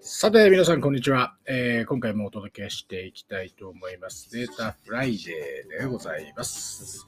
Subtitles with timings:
[0.00, 4.30] さて、皆さん、こんにちは、えー今回もお届けしていきたいと思います。
[4.30, 7.04] Data Friday でございます。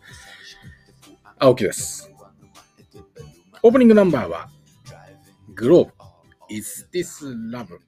[1.38, 2.10] 青木です。
[3.62, 4.48] オープニングナンバーは、
[5.54, 5.92] globe、
[6.48, 7.78] Is This Love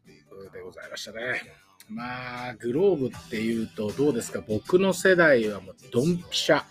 [0.53, 1.43] でございましたね。
[1.89, 4.41] まあ、 globe っていうとどうですか？
[4.47, 6.63] 僕の世代はもうドンピシャ。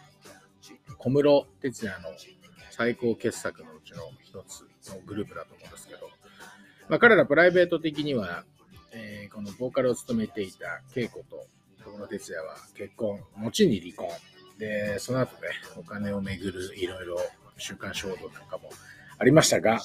[0.97, 2.09] 小室哲哉の
[2.71, 4.61] 最高傑作のうちの一つ
[4.94, 5.86] のグループだと思うんです、
[6.89, 8.43] まあ、彼らプライベート的には、
[8.93, 11.45] えーこのボーカルを務めていた恵子と
[11.83, 14.09] 小室哲哉は結婚、後に離婚。
[14.57, 17.19] で、その後ね、お金をめぐるいろいろ
[17.58, 18.71] 週刊衝動なんかも
[19.19, 19.80] ありましたが、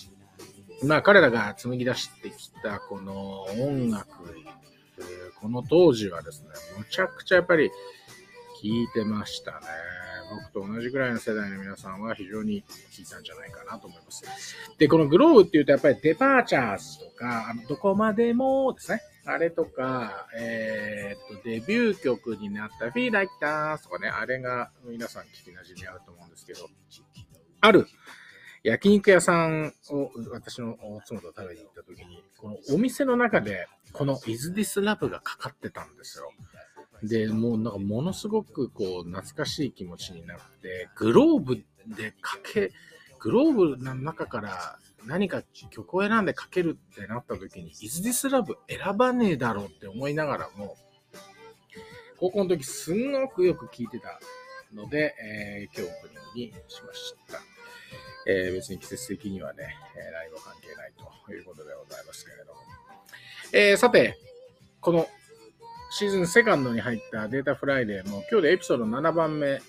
[0.83, 4.09] まあ彼らが紡ぎ出してきたこの音楽、
[5.41, 7.75] この当時はですね、むちゃくちゃやっぱり聴
[8.63, 9.59] いてましたね。
[10.35, 14.25] 僕と同じぐらいの世代の皆さんは非常に聴いたんじゃないかなと思います。
[14.79, 26.69] で、このグローブっていうとやっぱりデパーチャーズとか、あのどこまでもですね、あれとか、えーっと、デビュー曲になった Feel Like That とかね、あれが皆さん聞き馴染みあると思うんですけど、
[27.61, 27.87] ある
[28.65, 36.33] 焼肉屋さんを私の妻と食べに行った時に、このお店の中で、この Is This Love がかかってたんですよ。
[37.03, 42.71] で、もうなんかものすごくこう懐かしい気持ちになって、グローブでかけ、
[43.19, 50.77] グローブの中から何か曲を選んでかけるってなった時に、Is This Love 選ばねえだろうって思いながらも、
[52.19, 54.21] 高校の時すんごくよく聴いてた
[54.73, 57.41] ので、えー今日オープニングにしました。
[58.29, 60.93] えー別に季節的にはね、えー何も関係ない
[61.27, 62.61] ということでございますけれども。
[63.53, 64.17] えーさて、
[64.81, 65.09] この
[65.95, 69.61] season second に入った Data Friday も今日でエピソード7番目なんで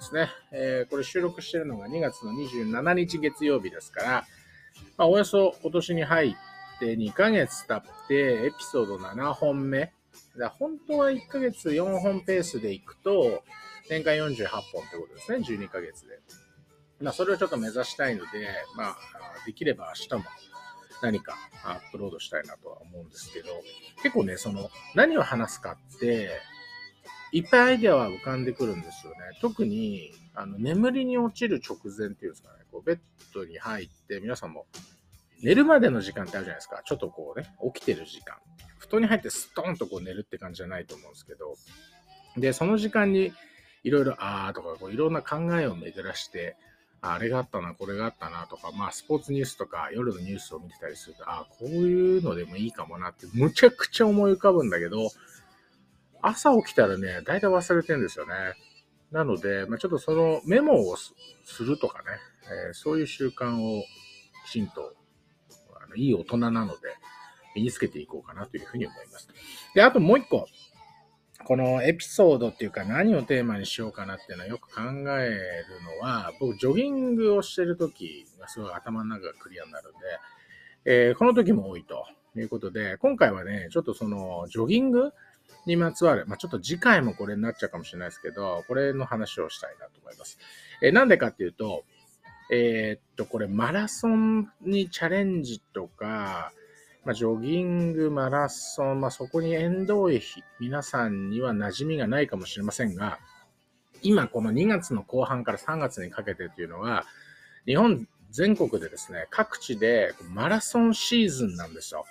[0.00, 0.28] すね。
[0.50, 4.10] えーこれ収録してるのが2月の27日月曜日ですから、
[4.96, 6.34] まあ、およそ今年に入っ
[6.80, 9.92] て2ヶ月経ってエピソード7本目。
[10.36, 13.44] だ本当は1ヶ月4本ペースでいくと、
[13.88, 16.18] 年間48本ってことですね、12ヶ月で。
[17.00, 18.96] まあ、それをちょっと目指したいので、まあ、
[19.46, 20.30] できれば明日も
[21.02, 23.48] 何かアップロードしたいなとは思うんですけど、
[24.02, 26.30] 結構ね、その、何を話すかって、
[27.32, 29.18] いっぱいアイデアは浮かんでくるんですよね。
[29.40, 32.98] 特に、あの、眠りに落ちる直前っていうんですかね、こう、ベッ
[33.34, 34.66] ドに入って、皆さんも、
[35.42, 36.82] 寝るまでの時間ってあるじゃないですか。
[36.84, 38.36] ちょっとこうね、起きてる時間。
[38.78, 41.54] 布団に入ってストーンとこう寝るって感じじゃないと思うんですけど、
[42.36, 43.32] で、その時間に、
[43.82, 46.56] いろいろ、あーとか、こういろんな考えを巡らして、
[47.02, 55.10] あれがあったな、これがあったなとか、まあ、スポーツニュースとか、夜のニュースを見てたりすると、ああ、こういうのでもいいかもなって、むちゃくちゃ思い浮かぶんだけど、
[56.20, 58.34] 朝起きたらね、大体忘れてるんですよね。
[59.10, 62.04] なので、まあ、ちょっとそのメモをすするとかね、
[62.66, 63.82] えーそういう習慣を
[64.46, 64.94] きちんと、
[65.82, 66.76] あのいい大人なので、
[67.54, 69.28] 身につけていこうかなというふうに思います。
[69.74, 70.46] で、あともう一個、
[71.44, 75.04] このエピソードっていうか何をテーマにしようかなっていうのはよく考える
[75.84, 79.98] のは、僕ジョギングをしてるときがすごい頭の中がクリアになるんで、
[80.84, 82.06] えーこの時も多いと
[82.36, 85.12] いうことで、今回はね、ちょっとそのジョギング
[85.66, 90.38] にまつわる、まあ、ちょっと次回もこれになっちゃうかもしれないですけど、これの話をしたいなと思います。
[90.82, 91.84] えーなんでかっていうと、
[92.52, 96.52] えーっと、これマラソンにチャレンジとか、
[97.04, 100.22] まあ、ジョギング、マラソン、まあ、そこに縁遠い
[100.58, 103.18] 皆さんには馴染みがないかもしれませんが、
[104.02, 107.04] 今この2月の後半から3月にかけてというのは、
[107.66, 112.04] 日本全国でですね、各地でマラソンシーズンなんですよ。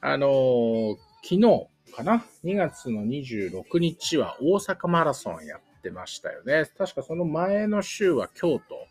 [0.00, 0.96] あのー
[1.28, 6.70] 昨日かな ?2 月の26日は大阪マラソンやってましたよね。
[6.78, 8.86] 確かその前の週は京都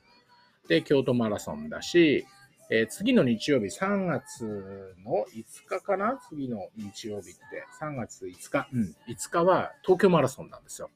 [0.67, 2.25] で京都マラソンだし、
[2.71, 6.19] えー次の日曜日、3月の5日かな？
[6.29, 7.65] 次の日曜日って。
[7.79, 8.67] 3月5日。
[8.73, 8.95] うん。
[9.07, 10.89] 5日は東京マラソンなんですよ。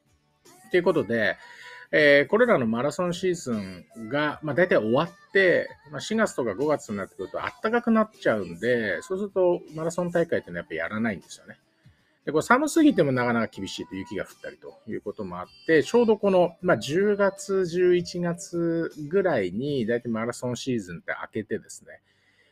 [0.71, 1.37] ということで、
[1.91, 11.59] えーこれらのマラソンシーズンが、まあ、大体終わって、まあ、4月とか5月になってくると暖かくなっちゃうんで、そうするとマラソン大会ってのはやっぱやらないんですよね。
[12.29, 22.01] で、これ寒すぎてもなかなか厳しいと雪が降ったりということもあって、ちょうどこの、まあ、10月、11月ぐらいに大体マラソンシーズンって明けてですね、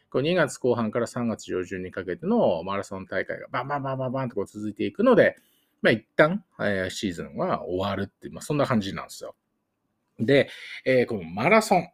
[0.09, 5.35] こう2月後半から3月上旬にかけてのマラソン大会がバンバンバンバンバンとこう続いていくので、
[5.83, 9.35] まあ一旦、えーシーズンは終わるっていう、まあそんな感じなんですよ。
[10.19, 10.50] で、
[10.85, 11.88] えーこのマラソン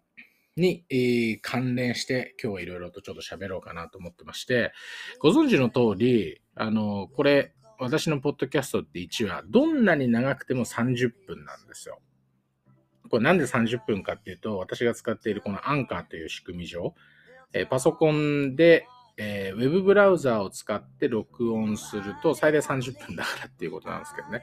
[0.56, 4.72] に、えー関連して今日はいろいろとちょっと喋ろうかなと思ってまして、
[5.20, 12.00] ご存知の通り、あの、これ、私のポッドキャストって1話、どんなに長くても30分なんですよ。
[13.10, 16.96] これなんで30分かっていうと、私が使っているこのアンカーという仕組み上、
[17.54, 18.88] えパソコンで、
[19.18, 24.42] えー、ウェブブラウザーを使って録音すると最大30分だからっていうことなんですけどね。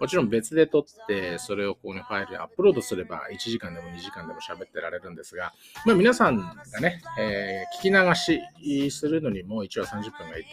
[0.00, 5.52] もちろん別で撮って、それをここにファイルにアップロードすれば1時間でも2時間でも喋ってられるんですが、
[5.86, 10.46] まあ皆さんがね、えー、聞き流しするのにも一応30分がいいっ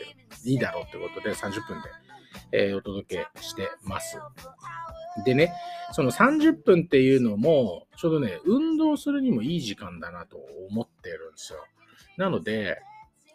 [0.44, 1.89] ていいだろうってことで30分で、
[2.52, 4.18] えー、お届けしてます。
[5.24, 5.54] でね、
[5.94, 10.38] その30分っていうのも、ちょうどね、運動するにもいい時間だなと
[10.70, 11.60] 思ってるんですよ。
[12.18, 12.82] なので、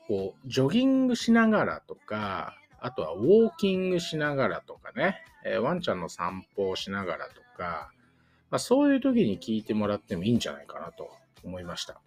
[0.07, 7.93] こう、ジョギングしながらとか、あとはウォーキングしながらとかね、えー、ワンちゃんの散歩をしながらとか、
[8.51, 11.11] まあ、そういう時に聞いてもらってもいいんじゃないかなと
[11.45, 12.01] 思いました。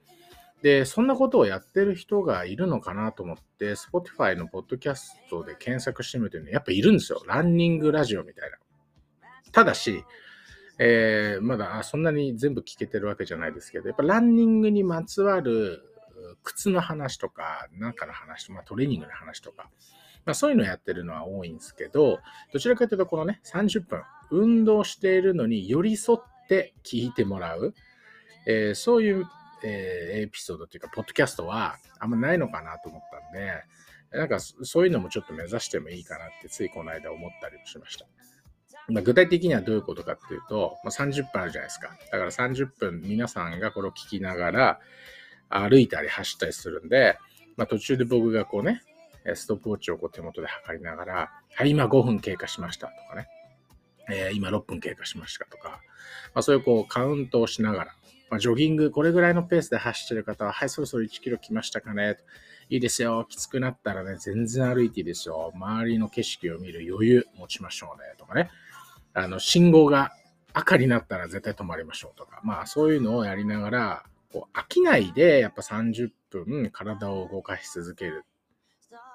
[0.63, 7.21] で、そんなことをやってる人がいるのかなと思って、Spotify のポッドキャストで検索してみると、ね、やっぱいるんですよ。
[7.27, 8.57] ランニングラジオみたいな。
[9.51, 10.05] ただし、
[10.79, 15.83] えー、まだそんなに全部聞けてるわけじゃないですけど、やっぱランニングにまつわる
[16.43, 19.69] 靴の話とか、なんかの話とか、まあ、トレーニングの話とか、
[20.25, 22.19] まあ、そういうのをやってるのは多いんですけど、
[22.53, 24.01] どちらかというとこのね、30分、
[24.31, 27.73] 運動しているのに寄り添って聞いてもらう、
[28.47, 29.25] えー、そういう、
[29.63, 33.63] えー、エピソードというか、ポッドキャストはあんまないのかなと思ったんで、
[34.11, 38.05] なんかそういうのもちょっと目指してもいいかなってついこの間思ったりもしました。
[38.89, 41.97] ま、具体的にはどういうことかっていうと、まあ、30分あるじゃないですか。
[42.11, 44.79] だから30分皆さんがこれを聞きながら
[45.49, 47.17] 歩いたり走ったりするんで、
[47.55, 48.81] まあ、途中で僕がこうね、
[49.35, 53.27] ストップウォッチをこう手元で測りながら、はい、今5分経過しましたとかね、
[54.11, 55.81] えー、今6分経過しましたとか、
[56.33, 57.95] まあ、そういうこうカウントをしながら、
[58.33, 62.17] まあ、ジョギング、これぐらいのペースで走ってる方は、はい、そろそろ1キロ来ましたかね
[62.67, 63.27] いいですよ。
[63.29, 65.51] きつくなったらね、全然歩いていいですよ。
[65.53, 68.15] 周りの景色を見る余裕持ちましょうね。
[68.17, 68.49] とかね。
[69.13, 70.13] あの、信号が
[70.53, 72.41] 赤になったら絶対止まりましょうとか。
[72.43, 78.25] まあ、そういうのをやりながら、こう飽きないで、やっぱ30分体を動かし続ける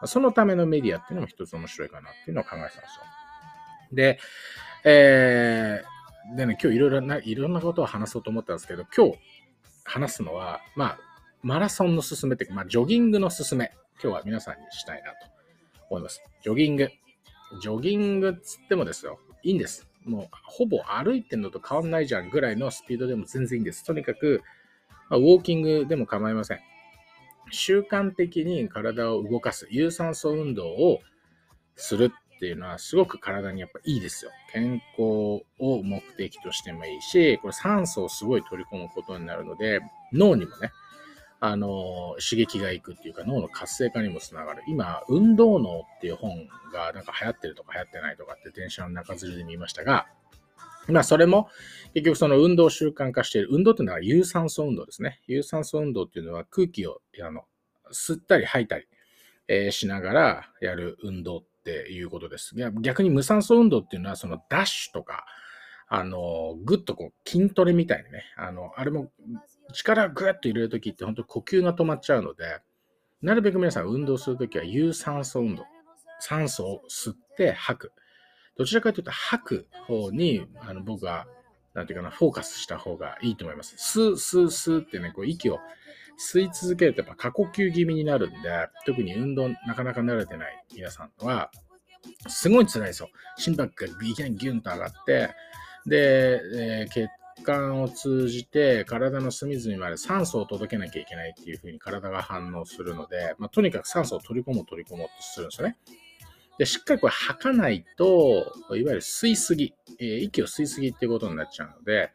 [0.05, 3.03] そのためのメディアっていうのも一つ面白いかなっていうのを考えてたんですよ。
[3.93, 4.19] で、
[4.85, 5.98] えー、
[6.37, 9.19] でね、今日いろいろな、いろんなことを話そうと思ったんですけど、今日
[9.85, 10.99] 話すのは、まあ、
[11.43, 13.73] マラソンのすすめっていうか、まあ、ジョギングのすすめ、
[14.03, 15.17] 今日は皆さんにしたいなと
[15.91, 16.23] 思います。
[16.43, 16.91] ジョギング。
[17.63, 19.89] ジョギングっつってもですよ、いいんです。
[20.05, 23.85] もう、ほぼ歩いてんのと変わんないじゃんぐらいのスピードでも全然いいんです。
[23.85, 24.43] とにかく、
[25.09, 26.61] まあ、ウォーキングでも構いません。
[27.51, 31.01] 習慣的に体を動かす、有酸素運動を
[31.77, 34.31] するっていうのはすごく体にやっぱいいですよ。
[34.52, 39.80] 健康を目的としてもいいし、これ酸素をすごい取り込むことになるので、
[40.12, 40.71] 脳にもね、
[41.40, 44.62] あの、刺激がいくっていうか脳の活性化にもつながる。
[44.68, 50.07] 今、運動脳っていう本がなんか流行ってるとか流行ってないとかって電車の中吊りで見ましたが、
[50.87, 51.49] まあ、それも、
[51.95, 53.49] 結局その運動習慣化している。
[53.50, 55.21] 運動っていうのは有酸素運動ですね。
[55.26, 57.45] 有酸素運動っていうのは空気をあの
[57.92, 58.87] 吸ったり吐いたり、
[59.49, 62.55] えー、しながらやる運動ていうことです。
[62.81, 65.27] 逆に無酸素運動っていうのは、そのダッシュとか、
[65.89, 69.11] あの、ぐっとこう筋トレみたいにね、あの、あれも
[69.73, 72.61] 力ぐっと入れるときって本当呼吸が止まっちゃうので、
[73.21, 75.65] なるべく皆さん運動するときは有酸素運動。
[76.21, 77.93] 酸素を吸って吐く。
[78.57, 81.27] どちらかというと吐く方に、あの僕は、
[81.75, 83.75] なんていうかな、フォーカスした方がいいと思います。
[83.77, 85.59] スー、スー、スーってね、こう息を
[86.19, 91.51] 吸い続けるとやっぱ過呼吸気味になるんで、特に運動なかなか慣れてない皆さんは、
[92.27, 93.11] すごい辛いですよ。
[93.37, 95.31] 心拍がいきなりギュンと上がって、
[95.87, 97.09] で、えー、血
[97.45, 105.79] 管を通じて体の隅々まで酸素を届けなきゃいけないっていう風に体が反応するので、まあ、とにかく酸素を取り込もう取り込もうとするんですよね。
[106.59, 112.11] で、しっかりこれ吐かないと、いわゆる吸いすぎ、えー、息を吸いすぎっていうことになっちゃうので、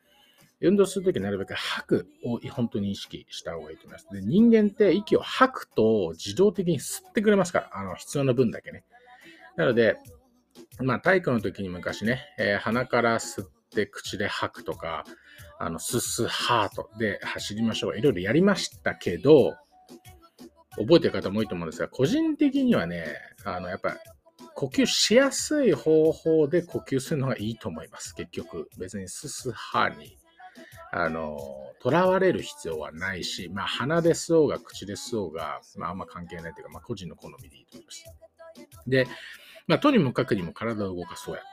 [0.68, 4.08] 運動するときなるべく吐くを本当に意識した方がいいと思います。
[4.12, 8.84] で人間って息を吐くと自動的に吸ってくれますから、あの必要な分だけね。
[9.58, 9.98] なので、
[10.80, 15.04] まあ体育の時に昔ね、えー、鼻から吸って口で吐くとか、
[15.60, 17.98] あの、すすハートで走りましょう。
[17.98, 19.56] いろいろやりましたけど、
[20.78, 23.06] 覚えてる方も多いと思うんですが、個人的にはね、
[23.44, 23.98] あの、やっぱ
[24.56, 28.16] 呼吸しやすい方法で呼吸するのがいいと思います。
[28.16, 30.18] 結局、別にすすはに、
[30.96, 31.40] あの、
[31.82, 38.06] 囚われる必要はないし、まあ、鼻で吸おうが口で吸おうが、まあ、あんま関係ないというか、まあ、個人の好みでいいと思います。
[38.88, 39.08] で、
[39.66, 41.48] まあ、とにもかくにも体を動かそうやと。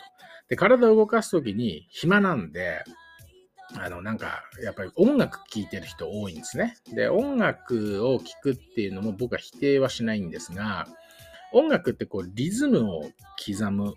[0.50, 2.84] で、体を動かすときに暇なんで、
[3.78, 6.76] あの、なんか、やっぱり音楽聴いてる人多いんですね。
[6.92, 10.86] で、音楽を聴くっていうのも僕は否定はしないんですが、
[11.52, 13.10] 音楽ってこうリズムを
[13.44, 13.94] 刻む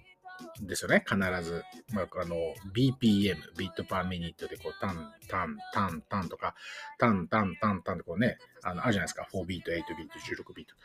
[0.62, 1.63] ですよね、必ず。
[1.94, 2.36] まあ、あの、
[2.74, 6.56] BPM、ビートパーミニットで、こう、タン、タン、タン、タンとか、
[6.98, 9.28] タン、タン、タン、タンってこうね、あの、あるじゃないですか。
[9.34, 10.75] 4ビート、8ビート、16ビート。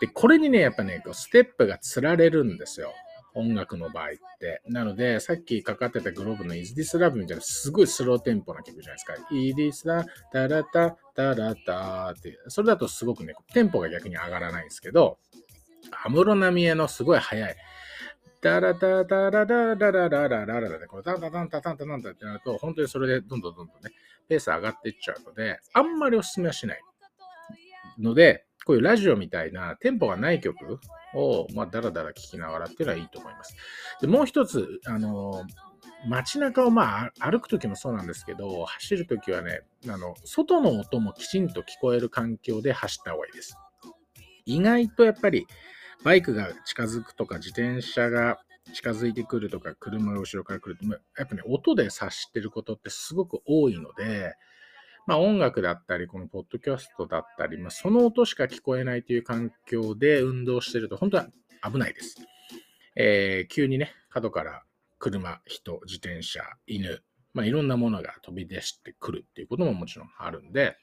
[0.00, 2.92] で、これにね、やっぱね、こうステップが釣られるんですよ。
[3.34, 4.62] 音楽の場合って。
[4.66, 9.14] なので、さっきかかってたグローブの Is This Love みたいなすごいスローテンポな曲じゃないですか。
[9.30, 12.38] Is This Love, タラタ、タラタって。
[12.48, 15.18] それだとすごくね、テンポが逆に上がらないんですけど、
[16.04, 17.56] 安室奈美恵のすごい速い。
[18.42, 23.90] ダラダダラダラララララララで、これタンタタンタタンタタンタってなると、本当にそれでどんどんどんどんね、
[24.28, 26.80] ペース上がっていっちゃうので、あんまりお勧めはしない。
[27.98, 30.80] ので、こういうラジオみたいなテンポがない曲
[31.14, 33.54] を、まあ、だらだら聴きながらっていうのはいいと思います。
[34.00, 35.44] で、もう一つ、あの、
[36.08, 43.56] 街中をまあ歩くときもそうなんですけど、走るときはね、あの、外の音もきちんと聞こえる環境で走った方がいいです。
[44.46, 45.46] 意外とやっぱり
[46.02, 48.40] バイクが近づくとか、自転車が
[48.72, 50.84] 近づいてくるとか、車が後ろから来ると、
[51.18, 54.34] やっぱね、音で察してることってすごく多いので、
[55.06, 61.26] まあ音楽だったり、このポッドキャストだったり、まあその音しか聞こえないという環境で運動してると、本当は
[61.70, 62.16] 危ないです。
[62.96, 64.62] えー、急にね、角から
[64.98, 67.02] 車、人、自転車、犬、
[67.34, 70.76] まあいろんなものが飛び出してくるっていうことももちろんあるんで、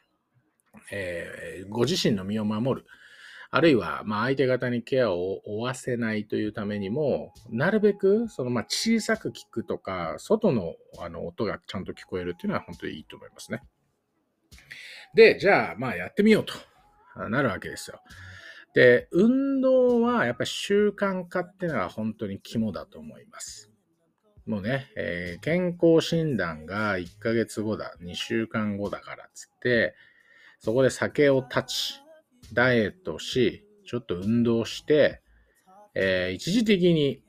[0.92, 2.88] えー、ご自身の身を守る。
[3.50, 13.62] あるいは、まあ、相手方にケアを負わせないというためにも、なるべく、その、まあ、小さく聞くとか、外の、あの、音がちゃんと聞こえるっていうのは本当にいいと思いますね。
[15.16, 16.54] で、じゃあ、まあ、やってみようと
[17.30, 18.02] なるわけですよ。
[18.74, 23.72] で、運動はやっぱり習慣化っていうのが本当に肝だと思います。
[24.46, 29.96] もうね、えー、健康診断が1ヶ月後だ、2週間後だからっつって、
[30.60, 32.02] そこで酒を断ち、
[32.54, 35.22] ダイエットし、ちょっと運動して、
[35.94, 37.22] えー、一時的に、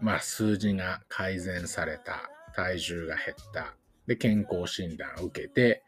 [0.00, 3.76] まあ、数字が改善された、体重が減った、
[4.06, 5.82] で、健康診断を受けて、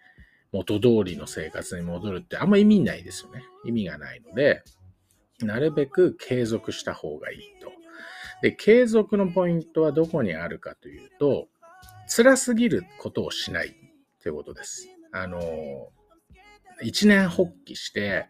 [0.53, 3.43] 元通りの生活に戻るってあんま意味ないですよね。
[3.65, 4.63] 意味がないので、
[5.41, 7.71] なるべく継続した方がいいと。
[8.43, 11.49] で、継続のポイントはどこにあるかというと、
[12.09, 13.75] 辛すぎることをしない
[14.23, 14.89] ということです。
[15.13, 15.41] あの、
[16.83, 18.27] 一年発起して、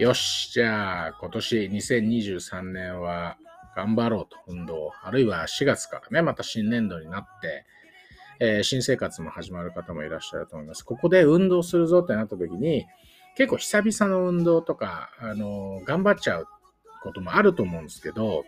[0.00, 3.36] よし、じゃあ今年2023年は
[3.76, 4.90] 頑張ろうと、運動。
[5.04, 7.64] あるいは4月からね、また新年度になって、
[8.40, 10.84] えー、新生活も始まる方もいらっしゃると思います。
[10.84, 12.86] ここで運動するぞってなった時に、
[13.36, 16.48] 結構久々の運動とか、あのー、頑張っちゃう
[17.04, 18.44] こともあると思うんですけど、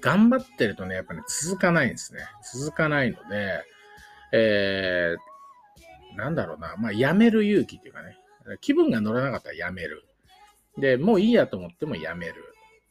[0.00, 2.22] 頑張ってるとね、やっぱね、続かないんですね。
[2.52, 3.62] 続かないので、
[4.32, 8.16] えー、なんだろうな、まあ、やめる勇気っていうかね、
[8.60, 10.07] 気分が乗らなかったらやめる。
[10.78, 12.34] で、もういいやと思ってもやめる。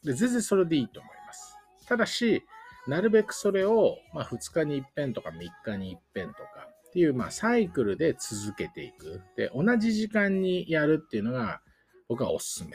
[0.04, 1.56] で、全然それでいいと思います。
[1.86, 2.44] ただし、
[2.86, 9.20] なるべくそれを、まあ、2日に一遍とか3日に一遍とかっていう、まあ、サイクルで続けていく。
[9.36, 11.60] で、同じ時間にやるっていうのが、
[12.08, 12.70] 僕はおすすめ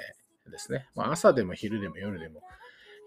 [0.51, 0.87] ですね。
[0.95, 2.41] まあ、朝でも昼でも夜でも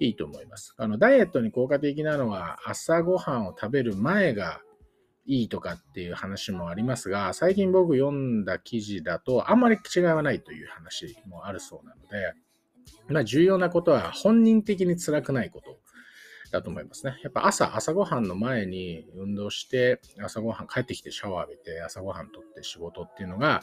[0.01, 0.75] いいと思います。
[0.79, 4.61] あの、ダイエットに効果的なのは、朝ごはんを食べる前が
[5.26, 12.35] いいとかっていう話もありますが、最近僕読んだ記事だと、あんまり違いはないという話もあるそうなので、
[13.09, 15.78] まあ、重要なことは本人的に辛くないこと
[16.52, 17.18] だと思いますね。
[17.23, 23.61] やっぱ朝、朝ごはんの前に運動して、朝ごはん帰ってきてシャワー浴びて、朝ごはんとって仕事っていうのが、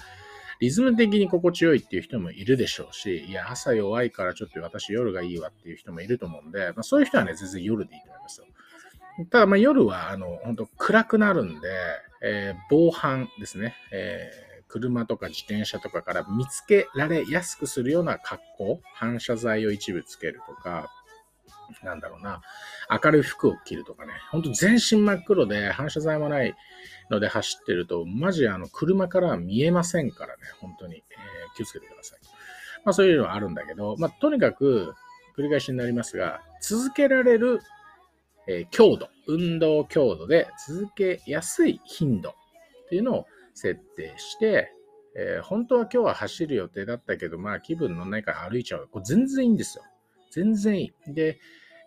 [0.60, 8.48] リズム的に心地よいっていう人もいるでしょうし、いや、朝弱いからちょっと私夜がいいわっていう人もいると思うんで、まあ、そういう人はね、全然夜でいいと思いますよ。
[9.30, 11.70] ただ、ま、夜は、あの、本当暗くなるんで、
[12.22, 20.90] えー、防犯ですね、えー、車とか自転車とかから見つけられやすくするような格好、反射材を一部つけるとか、
[21.84, 22.42] なんだろうな、
[23.04, 26.56] 明るい服を着るとかね、ほんと全身真っ黒で反射材もない
[27.10, 32.20] ので走ってると、マジあの車からは見えませんからね、本当に、えー、気をつけてください。
[32.86, 34.94] まあそういうのはあるんだけど、まあとにかく
[35.38, 37.62] 繰り返しになりますが、続けられる
[38.48, 42.34] え、強度、運動強度で続けやすい頻度っ
[42.90, 44.72] ていうのを設定して、
[45.16, 48.88] えー、本当は今日は走る予定だったけど、まあ気分乗んないから歩いちゃう。
[48.92, 49.84] これ全然いいんですよ。
[50.32, 51.14] 全然いい。
[51.14, 51.40] で、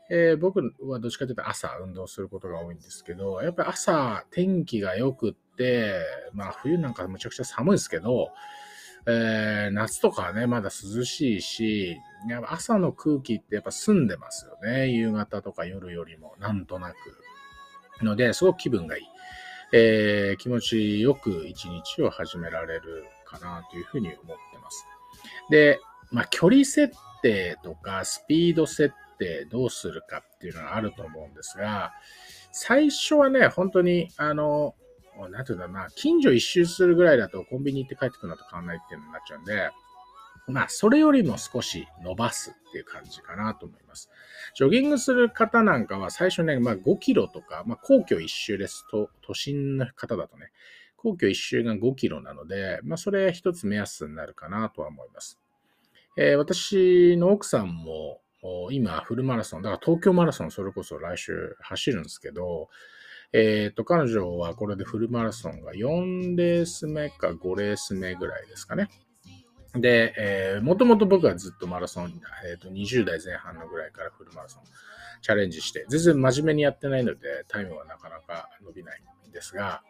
[0.09, 6.01] えー、僕はどっちかというと朝運動することが多いんですけど、やっぱり朝天気が良くって、
[6.33, 8.31] まあ冬なんかむちゃくちゃ寒いですけど、
[9.09, 11.97] えー、夏とかはね、まだ涼しいし、
[12.29, 14.89] やっぱ朝の空気ってやっぱ澄んでますよね。
[14.89, 18.05] 夕方とか夜よりも、なんとなく。
[18.05, 19.05] ので、すごく気分がいい。
[19.73, 24.87] えー、気持ちよく一日を始められるかなというふうに思ってます。
[25.51, 31.95] で、まあ、距離設定とかスピード設ってどうするかっていうのはあると思うんですが、
[32.53, 34.75] 最初はね、本当に、あの、
[35.31, 39.71] なんていうんだろうな、近所一周するぐらいだとコンビニ行って帰ってくるのと変わんないっていうのになっちゃうんで、
[40.49, 44.11] まあ、それよりも少し伸ばすっていう感じかなと思います。
[44.55, 50.53] ジョギングする方なんかは最初ね、まあ5キロとか、まあ皇居一周ですと、都心の方だとね、
[50.97, 55.41] 皇居一周が5キロなので、まあそれ一つ目安になるかなとは思います。
[56.17, 58.21] えー、私の奥さんも
[58.71, 62.69] 今フルマラソン、だから東京マラソンそれこそ来週走るんですけど、
[63.33, 68.89] えっ、ー、と、彼女はこれでフルマラソンが4レース目か5レース目ぐらいですかね。
[69.75, 74.63] で、えー、もともと僕はずっとマラソン、え、ー、と、20代前半のぐらいからフルマラソン
[75.23, 79.83] チャレンジして、全然真面目にやってないので、タイムはなかなか伸びないんですが、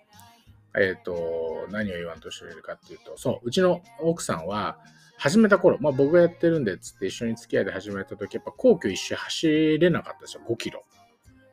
[0.76, 4.78] えっ、ー、と、何を言わんとしているかっていうと、そう、うちの奥さんは、
[5.18, 10.84] 始めた頃、まあ僕がやってるんで、つって一緒に付き合いで始めた時、やっぱ皇居一周走れなかったですよ、5キロ。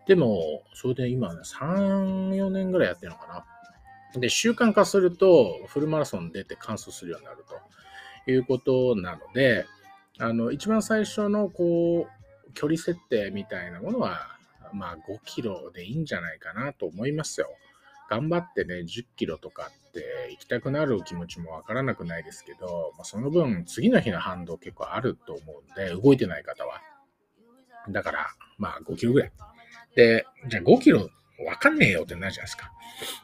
[0.07, 3.45] でも、それで今ね、3、4年ぐらいやってるのか
[4.13, 4.19] な。
[4.19, 7.55] で、習慣化すると、フルマラソン出て完走するようになると。
[8.31, 9.65] いうことなので、
[10.19, 14.37] あの、一番最初の、こう、距離設定みたいなものは、
[14.73, 17.49] まあ5キロでいいんじゃないかなと思いますよ。
[18.09, 26.81] 頑張ってね、10キロとかって行きたくなる気持ちもわからなくないですけど、まあ、その分次の日の反動結構あると思うんで、動いてない方は。
[27.89, 28.27] だから、
[28.57, 29.31] まあ5キロぐらい。
[29.95, 31.09] で、じゃあ5キロ
[31.45, 32.71] わかんねえよってなるじゃないですか。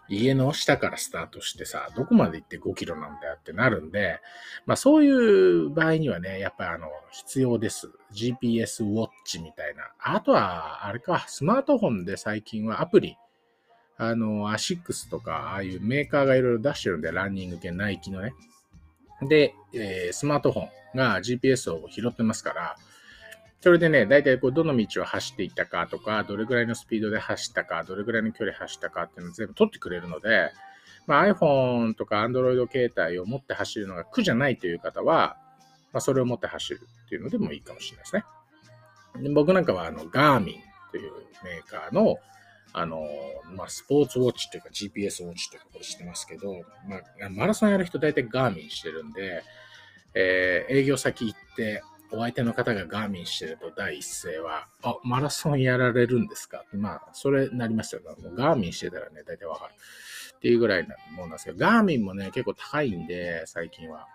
[0.08, 4.20] 家の下からスタートしてさ、どこまで行って5キロなんだよってなるんで、
[4.66, 7.90] まあそういう場合にはね、やっぱりあの、必要です。
[8.14, 9.84] GPS ウォッチみたいな。
[10.00, 13.18] あとは、あれか、スマートフォンで最近はアプリ、
[13.98, 18.34] あの、アシックスとか、ああいうメーカーがいろいろ出してるんで、ランニング系、ナイキのね。
[19.28, 22.76] で、えー、スマートフォンが GPS を拾ってますから、
[23.62, 30.52] それでね、大体こうどの道を走っていったかとか、どれぐらいのスピードで走ったか、どれぐらいの距離走ったかっていうのを全部取ってくれるので、
[31.08, 35.38] まあ、iPhone とか Android 携帯を持って走るのが苦じゃないという方は、
[35.92, 38.24] まあ、それを持って走るっていうのでもいいかもしれないですね。
[39.24, 40.54] で僕なんかはあの Garmin
[40.92, 41.12] という
[41.44, 42.18] メーカーの
[42.74, 43.08] あの、
[43.56, 46.54] まあ、スポーツウォッチというか GPS ウォッチということしてますけど、
[46.88, 49.42] まあ、マラソンやる人大体 Garmin してるんで、
[50.14, 56.66] えー、営業先行ってお相手の方がガーミンしてると第一声は、あ、マラソンやられるんですか？
[56.74, 59.74] まあ、それなりますよ、もうガーミンしてたらね、大体わかる。
[60.38, 64.08] っていうぐらいなもんなんですけど、ガーミンもね、結構高いんで、最近は。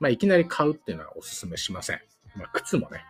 [0.00, 2.00] まあ、いきなり買うっていうのはお勧めしません。
[2.36, 3.04] まあ、靴もね、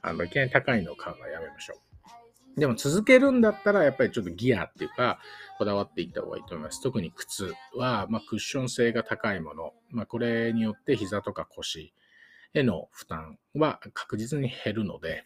[0.00, 2.60] あの、いきなり高いのを買うのはやめましょう。
[2.60, 5.18] でも続けるんだったら、やっぱりちょっとギアっていうか、
[5.58, 6.80] こだわっていった方がいいと思います。
[6.80, 9.72] 特に靴は、まあ、クッション性が高いもの。
[9.90, 11.92] まあ、これによって膝とか腰、
[12.54, 15.24] への負担は確実に減るので、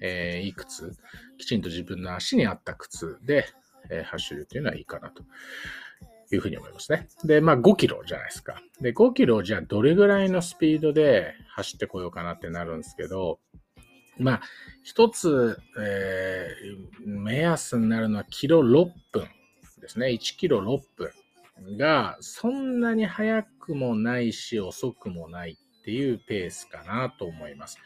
[0.00, 0.96] えー、いい靴、
[1.38, 3.46] きちんと自分の足に合った靴で、
[3.90, 5.22] えー、走るというのはいいかなと
[6.32, 7.08] いうふうに思いますね。
[7.24, 8.62] で、まあ5キロじゃないですか。
[8.80, 13.40] で、5キロじゃあどれぐらいのスピードで走ってこようかなってなるんですけど、
[14.18, 14.40] まあ、
[14.82, 19.28] 一つ、えー、目安になるのはキロ6分
[19.80, 20.08] ですね。
[20.08, 25.56] 1キロ6分がそんなに速くもないし遅くもない
[25.88, 27.78] っていうペースかなと思います。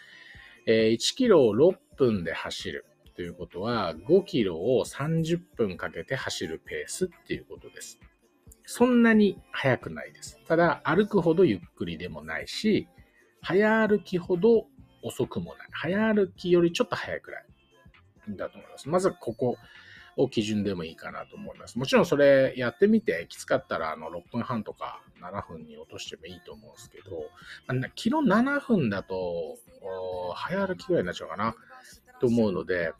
[0.67, 2.85] えー、1キロを6分で走る
[3.15, 8.01] ということは、5キロを30分かけて走るペースっていうことです。
[8.67, 10.41] そんなに速くないです。
[10.49, 12.89] ただ、歩くほどゆっくりでもないし、
[13.41, 14.67] 早歩きほど
[15.05, 15.69] 遅くもない。
[15.71, 17.45] 早歩きよりちょっと早いくらい
[18.31, 18.89] だと思います。
[18.89, 19.59] まずここ
[20.17, 21.79] を基準でもいいかなと思います。
[21.79, 27.31] もちろんそれやってみてきつかったらあの6分半とか7分に落としてもいいと思うんですけど、
[27.95, 29.59] キロ7分だと
[30.35, 31.55] 早歩きぐらいになっちゃうかな
[32.21, 32.93] と思うので、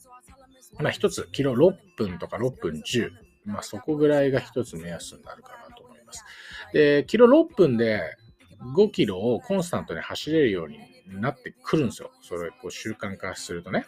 [0.79, 3.11] まあ一つキロ6分とか6分10、
[3.45, 6.25] まあそこぐらいが一つ目安になるかなと思います。
[6.73, 8.01] で、キロ6分で
[8.75, 10.79] 5キロをコンスタントに走れるように
[11.21, 12.11] なってくるんですよ。
[12.23, 13.87] それこう習慣化するとね。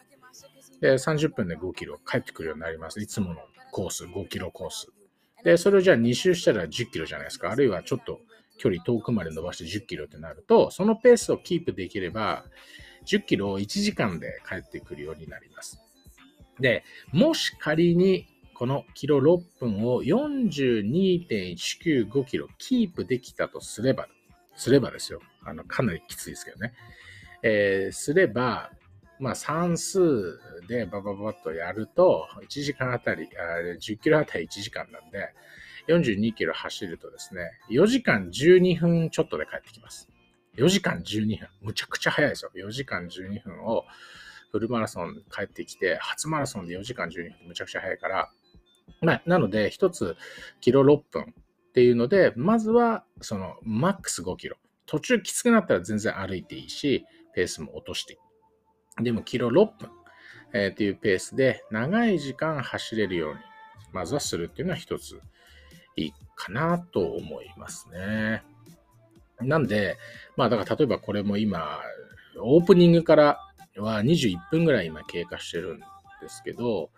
[0.84, 3.00] で、30分で5キロ帰ってくるようになります。
[3.00, 4.92] いつものコース、5キロコース。
[5.42, 7.50] で、それをじゃあ2周したら10キロじゃないですか。
[7.50, 8.20] あるいはちょっと
[8.58, 12.44] 距離遠くまで伸ばして10キロってなると、そのペースをキープできれば、
[13.06, 15.80] 10キロを1時間で帰ってくるようになります。
[16.60, 24.08] で、もし仮にこのキロ6分を42.195キロキープできたとすれば、
[24.54, 25.20] すればですよ。
[25.46, 26.74] あの、かなりきついですけどね。
[27.42, 28.70] えー、すれば、
[29.18, 33.28] まあ、算数でバババッとやると、1時間あたり、
[33.80, 35.28] 10キロあたり1時間なんで、
[35.88, 40.08] 42キロ走るとですね、4時間12分ちょっとで帰ってきます。
[40.56, 41.48] 4時間12分。
[41.62, 42.50] むちゃくちゃ早いですよ。
[42.54, 43.84] 4時間12分を、
[44.52, 48.30] フルマラソン帰ってきて、初マラソンで4時間12分むちゃくちゃ速いから、
[49.00, 50.16] まあ、なので、一つ、
[50.60, 51.34] キロ6分
[51.68, 54.56] っていうので、まずは、その、マックス5キロ。
[54.86, 58.16] 途中きつくなったら全然歩いていいし、ペースも落としてい
[59.00, 59.04] い。
[59.04, 59.90] でも、キロ6分、
[60.54, 63.40] えー、っていうペースで、長い時間走れるように、
[63.92, 65.20] まずはするっていうのは一つ
[65.96, 68.44] いいかなと思いますね。
[69.40, 69.98] なんで、
[70.36, 71.80] まあだから例えばこれも今、
[72.40, 73.38] オープニングから
[73.76, 75.80] は21分ぐらい今経過してるん
[76.20, 76.90] ですけど、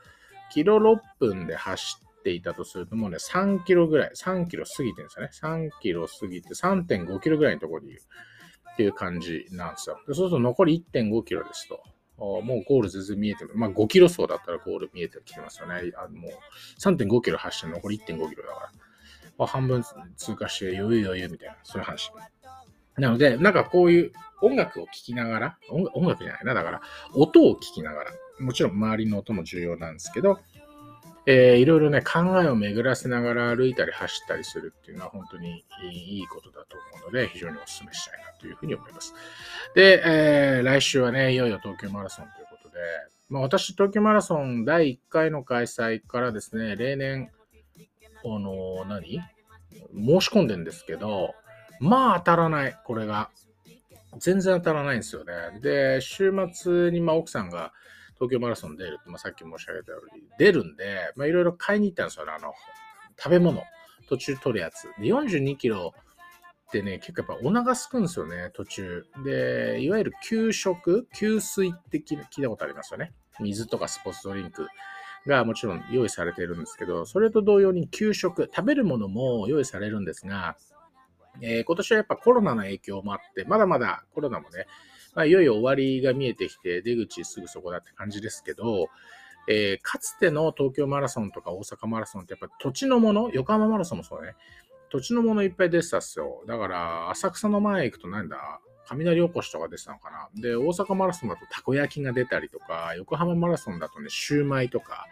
[0.52, 5.68] キロ6分で走っていたとするともうね、3キロぐらい、3キロ過ぎてるんですよね。
[5.70, 8.02] 3キロ過ぎて3.5キロぐらいのところにいる
[8.72, 9.98] っていう感じなんですよ。
[10.06, 11.82] でそうすると残り1.5キロですと。
[12.18, 13.52] もうゴール全然見えてる。
[13.55, 15.92] まあ5キロ走だったらゴール見えてきてますよね。
[15.96, 16.33] あもう
[16.81, 18.72] 3.5キロ走って残り1.5キロだから。
[19.38, 19.83] まあ、半分
[20.16, 22.11] 通過して余裕余裕みたいな、そういう話。
[22.96, 26.81] なので、なんかこういう音楽を聴きながら、音楽じゃないな、だから、
[27.14, 30.40] 音を聴きながら、もちろん周りの音も重要なんですけど、
[31.26, 39.12] えー、いろいろね、考えを巡らせながら歩いたり走ったりするっていうのは本当にいいことだと思うので、非常にお勧めしたいなというふうに思います。
[39.74, 42.78] で、えー、来週はね、いよいよ東京マラソンということで、
[43.28, 47.30] まあ、私、東京マラソン第1回の開催からですね、例年、
[48.24, 49.20] あの、何？
[49.94, 51.34] 申し込んでんですけど、
[51.80, 53.30] まあ当たらない、これが。
[54.18, 55.60] 全然当たらないんですよね。
[55.60, 57.72] で、週末にまあ奥さんが
[58.18, 62.33] 東京マラソン出る、まあ、さっき申し上げたように出るんで、まあいろいろ買いに行ったんですよね。
[62.33, 62.52] あの、
[63.18, 63.62] 食べ物。
[64.09, 64.85] 途中取るやつ。
[65.00, 65.92] で、42キロ
[66.68, 69.05] ってね、結構やっぱお腹すくんですよね、途中。
[69.24, 73.12] で、いわゆる給食、給水って聞いたことありますよね。
[73.40, 74.66] 水とかスポーツドリンク
[75.26, 80.57] がもちろん用意されてるんですけど、それと同様に給食、食べるものも用意されるんですが、
[81.40, 84.66] えー、今年はやっぱコロナの影響もあって、まだまだコロナもね、
[85.16, 88.88] まあ、いよいよ終わりが見えてきて、出口すぐそこだって感じですけど、
[89.48, 94.35] えー、かつての東京マラソンとか大阪マラソンってやっぱ土地のもの、横浜マラソンもそうね、
[94.90, 96.44] 土地のものいっぱい出てたっすよ。
[96.46, 100.29] だから、浅草の前行くとなんだ、雷おこしとか出てたのかな。
[100.35, 105.07] で、大阪マラソンだとたこ焼きが出たりとか、横浜マラソンだとね、シューマイとか、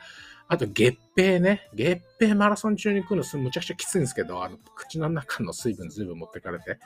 [0.47, 1.71] あと、月餅ね。
[1.75, 6.79] 月餅マラソン中に食うのむちゃくちゃきついんですけど、あの、口の中の水分ずいぶん持ってかれて。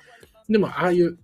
[0.48, 1.18] でも、ああいう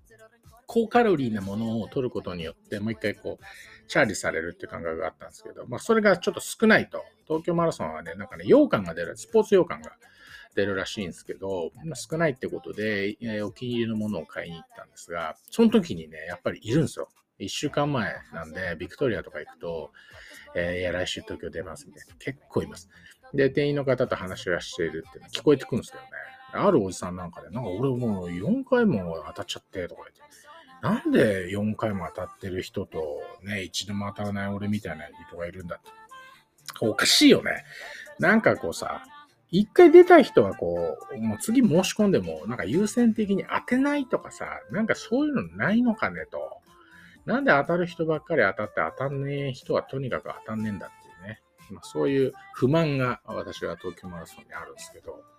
[0.75, 3.45] 高カロリーなものを取ることによって、もう一回こう、
[3.87, 7.05] チャージされるっていう感覚があったんですけど、まあ、それがちょっと少ないと。
[7.29, 9.93] 東京マラソンはね、なんかね、羊羹が出る、スポーツ羊羹が
[10.57, 17.09] 出るらしいんですけど、ま、少ないってことで、えお気に入りのものを買いに行ったんですが、その時にね、やっぱりいるんですよ。
[17.39, 19.93] 一週間前なんで、ビクトリアとか行くと、
[20.57, 22.15] えー、いや、来週東京出ますみたいな。
[22.19, 22.89] 結構います。
[23.33, 26.11] で、店員の方と話をしているっていうの聞こえてくるんですけどね。
[26.53, 30.44] あるおじさんなんかで、なんか俺もう4回も当たっちゃってとか言って。
[30.85, 35.89] なんで4回も当たってる人とね、一度も当たらない俺みたいな人がいるんだって。
[36.83, 37.65] おかしいよね。
[38.19, 39.03] なんかこうさ、
[39.51, 46.61] 一回出た人はこう、もう次申し込んでも、なんか優先的に当てないとかさ、なんかそういうのないのかねと。
[47.25, 51.41] なんで当たる人ばっかり当たって当たんねえ人はとにかく当たんねえんだっていうね。
[51.71, 55.34] まあ、そういう不満が私は東京マラソンにあるんですけど。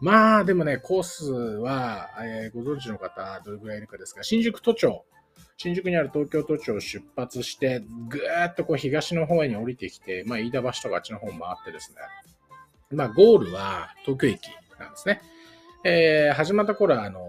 [0.00, 5.04] まあでもね、コースは、えー、ご存知の方どれぐらいいるかですが、新宿都庁、
[5.56, 11.98] 新宿にある東京都庁を出発して、ぐーっとこう東の方へに降りてきて、まあ飯田橋とかあっちの方を回ってですね、
[12.96, 14.48] まあゴールは東京駅
[14.78, 15.20] なんですね。
[15.84, 17.20] えー、始まった頃はあの、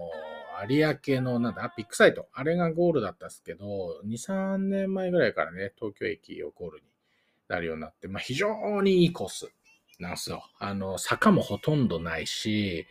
[0.68, 2.28] 有明のなんだ、ビッグサイト。
[2.32, 6.84] あれがゴールだったんですけど、2、3年前ぐらいからね、東京駅をゴールに
[7.48, 9.48] なるようになって、まあ非常にいいコース
[10.00, 10.44] なんですよ。
[10.58, 12.86] あの、坂もほとんどないし、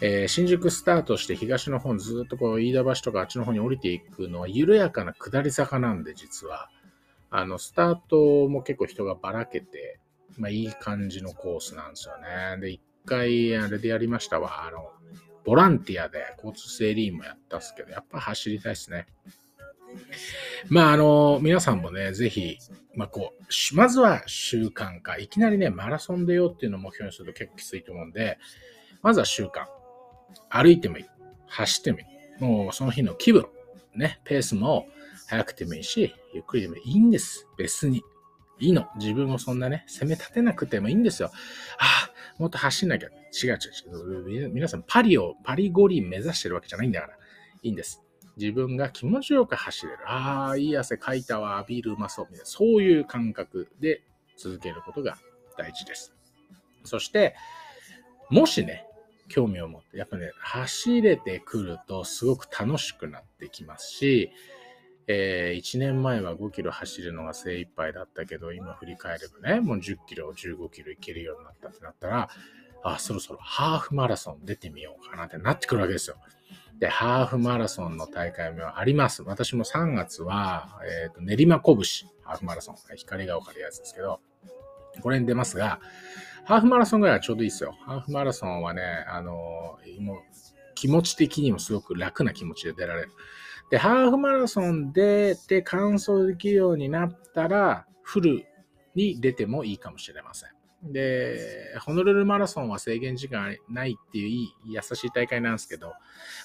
[0.00, 6.68] えー、新宿スタートして東の方にずっとこう、飯田橋とかあっちの方に降りていくのは緩やかな下り坂なんで、実は。
[7.30, 9.98] あの、スタートも結構人がばらけて、
[10.38, 12.60] まあいい感じのコースなんですよね。
[12.60, 14.66] で、一回あれでやりましたわ。
[14.66, 14.90] あの、
[15.44, 19.06] ボランティアで交通整理員もやったっすけど、やっぱ走りたいっすね。
[20.68, 22.58] まあ、あの、皆さんもね、ぜひ、
[22.94, 25.18] まあ、こう、まずは習慣化。
[25.18, 28.38] いきなりね、マラソンでよっていうのを目標にすると結構きついと思うんで、
[29.02, 29.66] まずは習慣。
[30.48, 31.04] 歩いてもいい。
[31.46, 32.44] 走ってもいい。
[32.44, 33.46] もうその日の気分。
[33.94, 34.86] ね、ペースも
[35.28, 37.46] 速くてもいいし、ゆっくりでもいいんです。
[37.58, 38.02] 別に。
[38.58, 38.86] いいの。
[38.96, 41.30] 自分をそんなね、攻め立てなくてもいいんですよ。
[41.78, 43.08] ああ、もっと走んなきゃ。
[43.08, 44.48] 違う違う違う。
[44.50, 47.14] 皆さんパリを、パリ五輪目指してるわけじゃないんだから。
[47.62, 48.02] いいんです。
[48.36, 49.98] 自分が気持ちよく走れる。
[50.06, 51.64] ああ、いい汗かいたわ。
[51.66, 52.26] ビールうまそう。
[52.26, 52.46] みたいな。
[52.46, 54.02] そういう感覚で
[54.36, 55.18] 続けることが
[55.56, 56.14] 大事です。
[56.84, 57.34] そして、
[58.30, 58.86] もしね、
[59.28, 64.30] 興味を持って、やっぱね、走れてくるとすごく楽しくなってきますし、
[65.06, 72.28] えー、1年前は5キロ走るのが精一杯だったけど、今振り返ればね、もう10キロ、15キロいけるようになったってなったら、
[72.82, 76.16] あ、そろそろハーフマラソン出てみようかなってなってくるわけですよ。
[76.78, 79.22] で、ハーフマラソンの大会もあります。
[79.22, 81.76] 私も3月は、えっ、ー、と、練馬拳、
[82.24, 84.20] ハーフマラソン、光が丘でやつですけど、
[85.00, 85.80] これに出ますが、
[86.44, 87.76] ハーフマラソンぐらいはちょうどいいですよ。
[87.86, 89.32] ハーフマラソンはね、あの、
[90.00, 90.16] もう
[90.74, 93.12] 気持ち的にもすごく楽な気持ちで出られる。
[93.70, 98.44] で、ハーフマラソンで、で、完走できるようになったら、フル
[98.96, 100.50] に出てもいいかもしれません。
[100.82, 105.88] で、ホノルルマラソンは制限時間ないっていういい優しい大会なんですけど、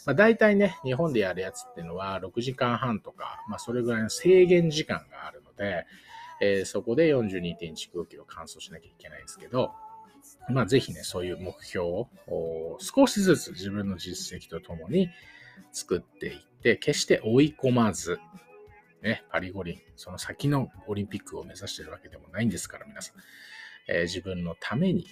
[0.06, 5.86] まあ、大体ね、日本でやるやつっていうのは6時間半とか、まあ、それぐらいの制限時間があるので、
[6.39, 9.71] えー、そこで42.195キロ完走しなきゃいけないんですけど、
[10.50, 12.08] まあ、ぜひね、そういう目標を
[12.80, 15.10] 少しずつ自分の実績とともに
[15.71, 18.19] 作っていって、決して追い込まず、
[19.02, 23.15] ね、パリ五輪、その先のオリンピックを目指してるわけでもないんですから、皆さん。
[23.88, 25.08] えー、自分のために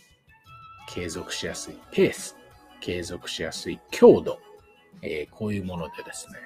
[0.88, 2.35] 継続しやすいペース、
[2.81, 4.39] 継続しやすい強度、
[5.01, 6.39] えー、こういうものでですね、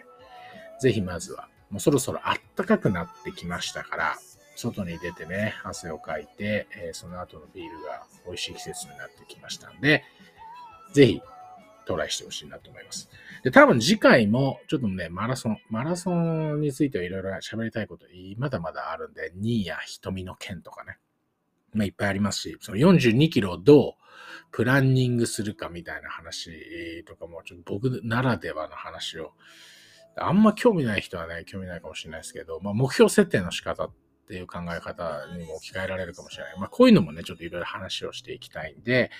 [0.80, 2.22] ぜひまずは、もうそろそろ
[2.56, 4.18] 暖かくなってきましたから、
[4.56, 10.04] 外に出てね、汗をかいて、えー、その後のビールが美味しい季節になってきましたんで、
[10.94, 11.22] ぜひ
[11.86, 13.10] トライしてほしいなと思います。
[13.44, 18.06] で、多分次回も、ちょっとね、マラソン、マラソンについてはいろいろ喋りたいこと、
[18.38, 20.98] まだまだあるんで、ニーヤ瞳の剣とかね、
[21.74, 24.00] まあ、いっぱいありますし、その42キロをどう
[24.52, 29.34] プランニングするかみたいな話とかも、ちょっと僕ならではの話を、
[30.16, 33.92] あんま興味ない人はね、興味ないかもしれないですけど、まあ、目標設定の仕方っ
[34.28, 36.60] ていう考え方にも置き換えられるかもしれない。
[36.60, 39.12] まあ、こういうのもね、ちょっといろいろ話をしていきたいんで、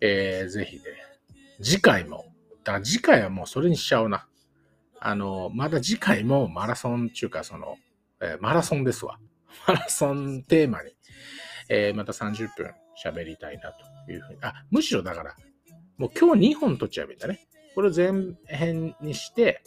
[0.00, 0.82] えー、ぜひね、
[1.62, 2.26] 次回も、
[2.64, 4.26] だ次回はもうそれにしちゃうな。
[5.00, 7.76] あの、まだ次回もマラソン中か、その、
[8.20, 9.18] えー、マラソンですわ。
[9.68, 10.95] マラソンテーマに
[11.68, 12.70] えー、また30分
[13.02, 14.38] 喋りたいなというふうに。
[14.42, 15.34] あ、むしろだから、
[15.98, 17.40] もう今日2本撮っちゃえばいいんだね。
[17.74, 18.12] これを前
[18.46, 19.62] 編にして、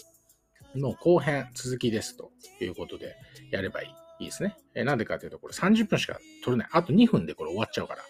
[0.75, 2.31] もう後編続きですと
[2.61, 3.15] いうことで
[3.51, 4.23] やればいい。
[4.23, 4.55] いいですね。
[4.75, 6.67] えー、なんでかというと、これ30分しか撮れない。
[6.71, 8.01] あと2分でこれ終わっちゃうから。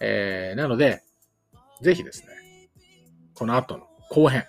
[0.00, 1.02] えー、なので、
[1.80, 2.28] ぜひですね、
[3.34, 4.44] この後の後編。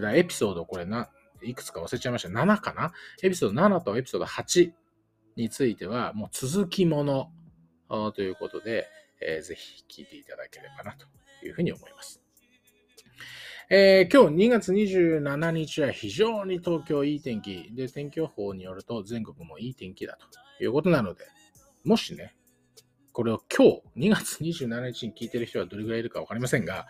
[0.00, 1.08] だエピソードこれな、
[1.42, 2.28] いくつか忘れちゃいました。
[2.28, 2.92] 7かな？
[3.22, 4.72] エピソード7とエピソード8
[5.36, 7.30] については、もう続きもの
[7.88, 8.86] あということで、
[9.20, 11.06] えー、ぜひ聞いていただければなと
[11.44, 12.20] いうふうに思います。
[13.70, 20.18] えー、今日2月27日は非常に東京いい天気で、天気予報によると全国もいい天気だ
[20.58, 21.24] ということなので、
[21.82, 22.34] もしね、
[23.12, 26.86] これを今日2月27日に聞いてる人はどれぐらいいるかわかりませんが、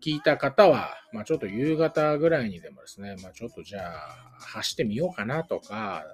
[0.00, 6.04] 聞いた方は、まあ、ちょっと夕方ぐらいにでもですね、まあ、ちょっとじゃあ走ってみようかなとか、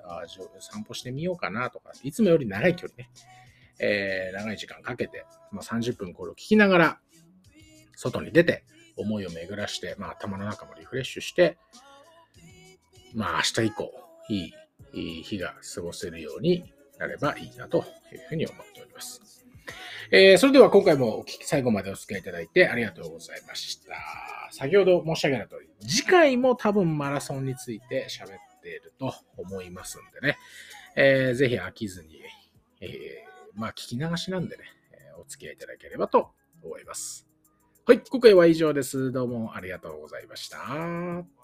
[0.61, 3.11] 散歩してみようかなとか、いつもより長い距離ね、
[3.79, 6.99] えー、長い時間かけて、まあ、30分これを聞きながら、
[7.97, 8.65] 外に出て、
[8.97, 11.59] 思いを巡らして、まあ、頭の中もリフレッシュして、
[13.15, 13.91] まあ、明日以降、
[14.29, 14.53] いい
[14.93, 17.85] いい日が過ごせるようになればいいなという
[18.29, 19.45] ふうに思っております。
[20.11, 23.95] えー、それでは今回もお聞き最後までお付き合いいただいてありがとうございました。
[24.53, 28.29] 先ほど申し上げた通り、次回も多分マラソンについて喋っ
[28.63, 30.39] ていると思いますんでね、
[30.97, 32.21] えー、ぜひ飽きずに、
[32.81, 36.31] えーまあ、聞き流しなんでね、え、お付き合いいただければと
[36.62, 37.27] 思います。
[37.87, 39.12] はい、今回は以上です。
[39.12, 41.44] どうもありがとうございました。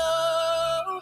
[0.01, 1.01] know